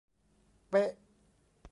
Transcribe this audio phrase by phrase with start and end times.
[0.69, 0.91] เป๊ะ